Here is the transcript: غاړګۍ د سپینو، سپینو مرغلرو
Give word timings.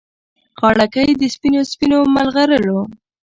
غاړګۍ 0.59 1.09
د 1.17 1.21
سپینو، 1.33 1.61
سپینو 1.71 1.97
مرغلرو 2.15 2.79